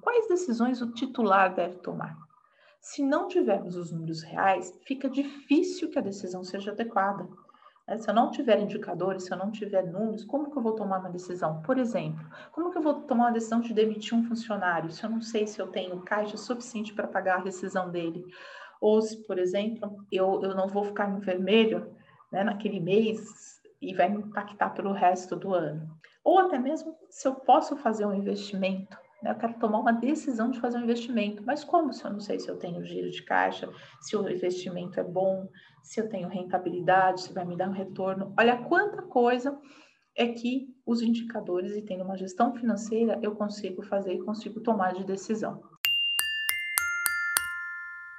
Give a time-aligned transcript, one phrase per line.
[0.00, 2.16] Quais decisões o titular deve tomar?
[2.80, 7.26] Se não tivermos os números reais, fica difícil que a decisão seja adequada.
[7.86, 7.98] Né?
[7.98, 11.00] Se eu não tiver indicadores, se eu não tiver números, como que eu vou tomar
[11.00, 11.62] uma decisão?
[11.62, 15.10] Por exemplo, como que eu vou tomar uma decisão de demitir um funcionário se eu
[15.10, 18.24] não sei se eu tenho caixa suficiente para pagar a rescisão dele?
[18.80, 21.96] Ou se, por exemplo, eu, eu não vou ficar no vermelho
[22.30, 25.88] né, naquele mês e vai me impactar pelo resto do ano.
[26.22, 28.96] Ou até mesmo se eu posso fazer um investimento?
[29.24, 32.38] Eu quero tomar uma decisão de fazer um investimento, mas como se eu não sei
[32.38, 33.68] se eu tenho giro de caixa,
[34.00, 35.48] se o investimento é bom,
[35.82, 38.34] se eu tenho rentabilidade, se vai me dar um retorno.
[38.38, 39.58] Olha quanta coisa
[40.14, 44.92] é que os indicadores e tendo uma gestão financeira eu consigo fazer e consigo tomar
[44.94, 45.62] de decisão.